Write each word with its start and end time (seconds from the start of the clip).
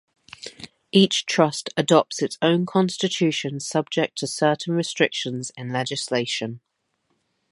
Each 0.91 1.27
Trust 1.27 1.69
adopts 1.77 2.23
its 2.23 2.35
own 2.41 2.65
constitution 2.65 3.59
subject 3.59 4.17
to 4.17 4.25
certain 4.25 4.73
restrictions 4.73 5.51
in 5.55 5.71
legislation. 5.71 6.59